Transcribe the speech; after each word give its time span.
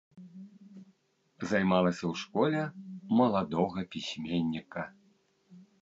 Займалася 1.51 2.03
ў 2.11 2.23
школе 2.23 2.61
маладога 3.21 3.79
пісьменніка. 3.95 4.81